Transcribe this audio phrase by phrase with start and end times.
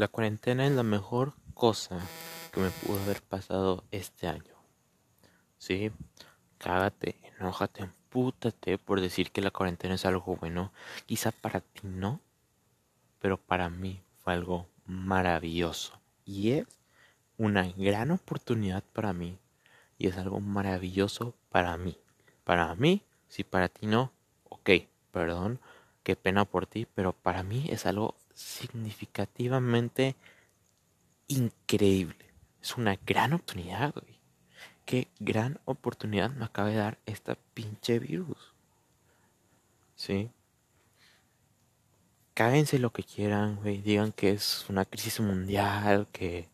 [0.00, 2.00] La cuarentena es la mejor cosa
[2.54, 4.54] que me pudo haber pasado este año.
[5.58, 5.92] Sí,
[6.56, 10.72] cágate, enójate, empútate por decir que la cuarentena es algo bueno.
[11.04, 12.18] Quizá para ti no,
[13.18, 16.00] pero para mí fue algo maravilloso.
[16.24, 16.66] Y es
[17.36, 19.36] una gran oportunidad para mí.
[19.98, 21.98] Y es algo maravilloso para mí.
[22.44, 24.12] Para mí, si para ti no,
[24.48, 24.70] ok,
[25.12, 25.60] perdón,
[26.02, 30.16] qué pena por ti, pero para mí es algo significativamente
[31.28, 32.16] increíble.
[32.62, 34.18] Es una gran oportunidad, güey.
[34.84, 38.54] Qué gran oportunidad me acaba de dar esta pinche virus.
[39.94, 40.30] ¿Sí?
[42.34, 43.82] Cáguense lo que quieran, güey.
[43.82, 46.48] Digan que es una crisis mundial, que,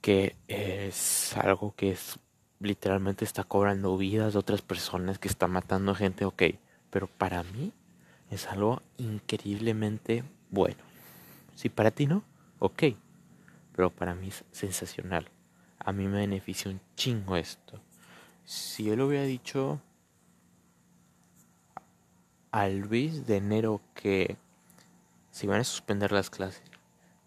[0.00, 2.18] que es algo que es
[2.60, 6.42] literalmente está cobrando vidas de otras personas, que está matando gente, ok.
[6.90, 7.72] Pero para mí
[8.30, 10.82] es algo increíblemente bueno.
[11.54, 12.22] Si para ti no,
[12.58, 12.82] ok.
[13.74, 15.30] Pero para mí es sensacional.
[15.78, 17.80] A mí me beneficia un chingo esto.
[18.44, 19.80] Si yo le hubiera dicho
[22.50, 24.36] al Luis de enero que
[25.30, 26.62] se iban a suspender las clases,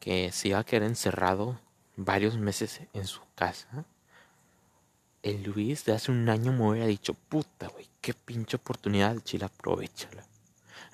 [0.00, 1.60] que se iba a quedar encerrado
[1.96, 3.84] varios meses en su casa,
[5.22, 9.44] el Luis de hace un año me hubiera dicho, puta, güey, qué pinche oportunidad, chile,
[9.44, 10.24] aprovechala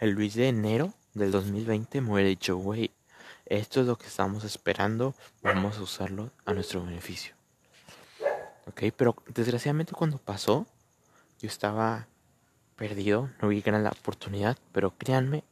[0.01, 2.93] el Luis de enero del 2020 me hubiera dicho, güey,
[3.47, 7.35] esto es lo que estamos esperando, vamos a usarlo a nuestro beneficio.
[8.97, 10.67] Pero desgraciadamente cuando pasó,
[11.41, 12.07] yo estaba
[12.77, 15.43] perdido, no vi gran la oportunidad, pero créanme,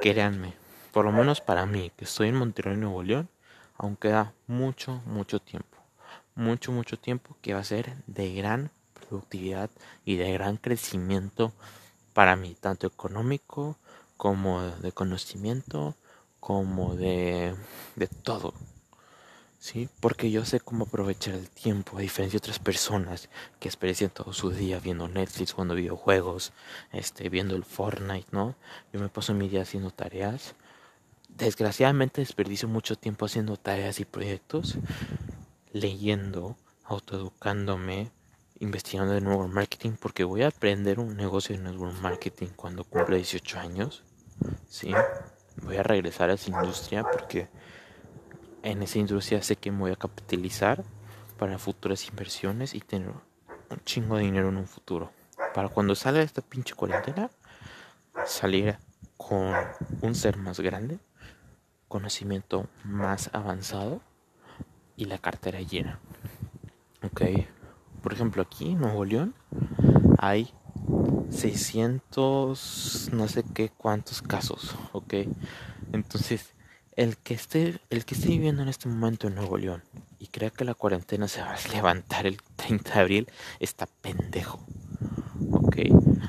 [0.00, 0.54] créanme,
[0.92, 3.28] por lo menos para mí, que estoy en Monterrey, Nuevo León,
[3.76, 5.78] aún queda mucho, mucho tiempo.
[6.34, 9.70] Mucho, mucho tiempo que va a ser de gran productividad
[10.04, 11.52] y de gran crecimiento
[12.12, 13.76] para mí, tanto económico
[14.16, 15.96] como de conocimiento,
[16.40, 17.54] como de,
[17.96, 18.54] de todo.
[19.58, 19.88] ¿Sí?
[20.00, 23.28] Porque yo sé cómo aprovechar el tiempo, a diferencia de otras personas
[23.60, 26.52] que experiencian todo su día viendo Netflix, jugando videojuegos,
[26.90, 28.56] este, viendo el Fortnite, ¿no?
[28.92, 30.56] Yo me paso mi día haciendo tareas.
[31.28, 34.78] Desgraciadamente desperdicio mucho tiempo haciendo tareas y proyectos,
[35.72, 38.10] leyendo, autoeducándome,
[38.62, 43.16] investigando de nuevo marketing porque voy a aprender un negocio de network marketing cuando cumpla
[43.16, 44.04] 18 años.
[44.68, 44.94] Sí,
[45.62, 47.48] voy a regresar a esa industria porque
[48.62, 50.84] en esa industria sé que me voy a capitalizar
[51.38, 53.10] para futuras inversiones y tener
[53.68, 55.10] un chingo de dinero en un futuro.
[55.54, 57.30] Para cuando salga esta pinche cuarentena,
[58.24, 58.78] salir
[59.16, 59.52] con
[60.02, 61.00] un ser más grande,
[61.88, 64.00] conocimiento más avanzado
[64.96, 65.98] y la cartera llena.
[67.02, 67.22] Ok.
[68.02, 69.34] Por ejemplo, aquí en Nuevo León
[70.18, 70.52] hay
[71.30, 75.14] 600, no sé qué cuántos casos, ¿ok?
[75.92, 76.54] Entonces,
[76.96, 79.82] el que esté, el que esté viviendo en este momento en Nuevo León
[80.18, 83.30] y crea que la cuarentena se va a levantar el 30 de abril,
[83.60, 84.60] está pendejo,
[85.52, 85.76] ¿ok?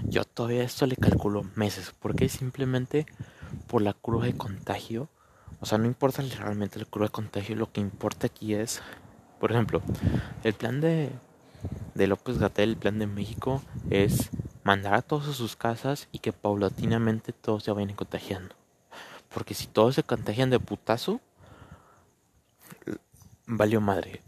[0.06, 3.06] Yo todavía esto le calculo meses, porque simplemente
[3.68, 5.10] por la curva de contagio,
[5.60, 8.82] o sea, no importa realmente la curva de contagio, lo que importa aquí es,
[9.40, 9.82] por ejemplo,
[10.44, 11.10] el plan de
[11.94, 14.30] de López Gatel, el plan de México, es
[14.64, 18.56] mandar a todos a sus casas y que paulatinamente todos se vayan contagiando.
[19.34, 21.20] Porque si todos se contagian de putazo,
[23.46, 24.22] valió madre.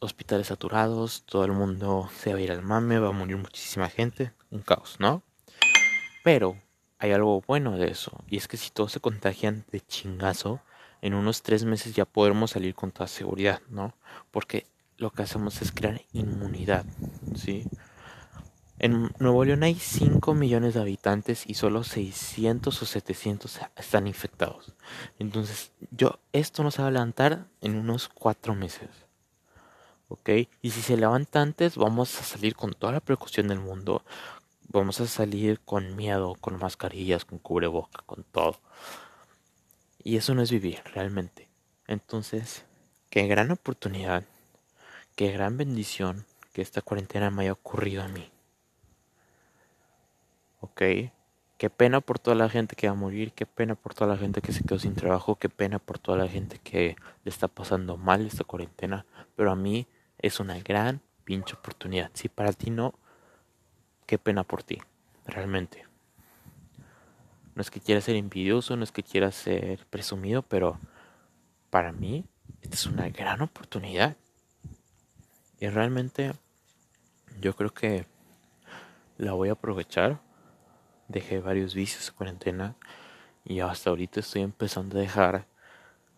[0.00, 3.88] Hospitales saturados, todo el mundo se va a ir al mame, va a morir muchísima
[3.88, 5.22] gente, un caos, ¿no?
[6.24, 6.56] Pero
[6.98, 10.60] hay algo bueno de eso, y es que si todos se contagian de chingazo,
[11.00, 13.94] en unos tres meses ya podremos salir con toda seguridad, ¿no?
[14.30, 14.66] Porque
[14.98, 16.84] lo que hacemos es crear inmunidad,
[17.34, 17.64] ¿sí?
[18.80, 24.74] En Nuevo León hay 5 millones de habitantes y solo 600 o 700 están infectados.
[25.18, 28.88] Entonces, yo esto no se va a levantar en unos 4 meses.
[30.06, 30.30] ¿Ok?
[30.62, 34.04] Y si se levanta antes, vamos a salir con toda la precaución del mundo.
[34.68, 38.60] Vamos a salir con miedo, con mascarillas, con cubreboca, con todo.
[40.04, 41.48] Y eso no es vivir, realmente.
[41.88, 42.64] Entonces,
[43.10, 44.24] qué gran oportunidad
[45.18, 48.30] Qué gran bendición que esta cuarentena me haya ocurrido a mí.
[50.60, 50.80] Ok.
[51.56, 54.16] Qué pena por toda la gente que va a morir, qué pena por toda la
[54.16, 56.94] gente que se quedó sin trabajo, qué pena por toda la gente que
[57.24, 59.06] le está pasando mal esta cuarentena.
[59.34, 59.88] Pero a mí
[60.18, 62.12] es una gran pinche oportunidad.
[62.14, 62.94] Si para ti no,
[64.06, 64.78] qué pena por ti,
[65.26, 65.84] realmente.
[67.56, 70.78] No es que quiera ser envidioso, no es que quiera ser presumido, pero
[71.70, 72.24] para mí
[72.62, 74.16] esta es una gran oportunidad.
[75.60, 76.32] Y realmente
[77.40, 78.06] yo creo que
[79.16, 80.20] la voy a aprovechar.
[81.08, 82.76] Dejé varios vicios en cuarentena
[83.44, 85.46] y hasta ahorita estoy empezando a dejar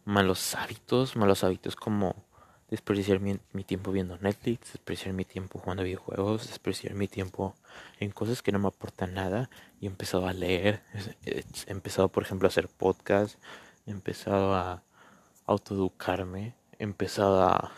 [0.05, 2.25] malos hábitos, malos hábitos como
[2.69, 7.55] desperdiciar mi, tiempo viendo Netflix, desperdiciar mi tiempo jugando videojuegos, desperdiciar mi tiempo
[7.99, 9.51] en cosas que no me aportan nada
[9.81, 10.83] y he empezado a leer,
[11.25, 13.41] he empezado por ejemplo a hacer podcast,
[13.87, 14.83] he empezado a
[15.47, 17.73] autoeducarme, he empezado a,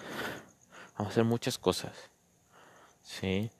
[1.08, 2.10] hacer muchas cosas,
[3.02, 3.50] ¿sí?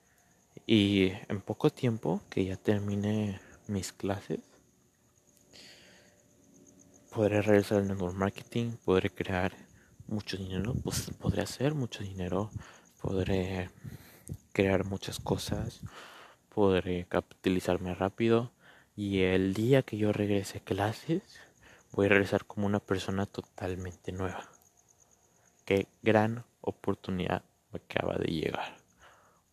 [0.65, 4.39] Y en poco tiempo que ya termine mis clases,
[7.13, 9.53] podré realizar el network marketing, podré crear
[10.07, 12.49] mucho dinero, pues podré hacer mucho dinero,
[13.01, 13.69] podré
[14.51, 15.81] crear muchas cosas,
[16.49, 18.51] podré capitalizarme rápido
[18.95, 21.23] y el día que yo regrese a clases
[21.91, 24.49] voy a regresar como una persona totalmente nueva.
[25.65, 28.77] Qué gran oportunidad me acaba de llegar.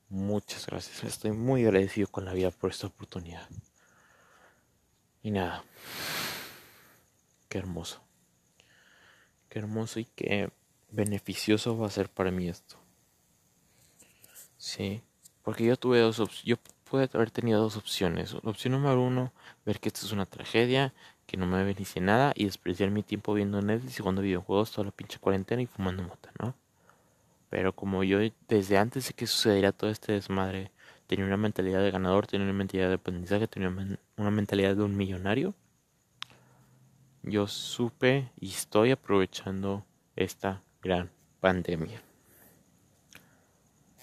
[0.09, 1.05] Muchas gracias.
[1.05, 3.49] Estoy muy agradecido con la vida por esta oportunidad.
[5.23, 5.65] Y nada.
[7.49, 8.01] Qué hermoso.
[9.49, 10.51] Qué hermoso y qué
[10.91, 12.77] beneficioso va a ser para mí esto.
[14.57, 15.03] Sí,
[15.43, 16.45] porque yo tuve dos opciones.
[16.45, 18.35] Yo pude haber tenido dos opciones.
[18.43, 19.33] Opción número uno,
[19.65, 20.93] ver que esto es una tragedia,
[21.27, 24.87] que no me beneficie nada y desperdiciar mi tiempo viendo Netflix y jugando videojuegos toda
[24.87, 26.55] la pinche cuarentena y fumando mota, ¿no?
[27.51, 28.19] Pero como yo
[28.49, 30.71] desde antes de que sucediera todo este desmadre
[31.07, 33.69] tenía una mentalidad de ganador, tenía una mentalidad de aprendizaje, tenía
[34.17, 35.55] una mentalidad de un millonario,
[37.23, 39.85] yo supe y estoy aprovechando
[40.17, 41.11] esta gran
[41.41, 42.03] pandemia.